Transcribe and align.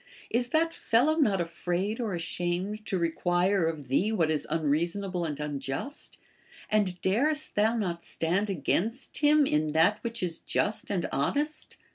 is 0.31 0.47
that 0.49 0.73
fellow 0.73 1.15
not 1.17 1.39
afraid 1.39 1.99
or 1.99 2.15
ashamed 2.15 2.83
to 2.87 2.97
require 2.97 3.67
of 3.67 3.87
thee 3.87 4.11
what 4.11 4.31
is 4.31 4.47
unreasonable 4.49 5.25
and 5.25 5.39
unjust, 5.39 6.17
and 6.71 6.99
darest 7.01 7.53
thou 7.53 7.75
not 7.77 8.03
stand 8.03 8.49
against 8.49 9.19
him 9.19 9.45
in 9.45 9.73
that 9.73 10.03
which 10.03 10.23
is 10.23 10.39
just 10.39 10.89
and 10.89 11.05
honest? 11.11 11.77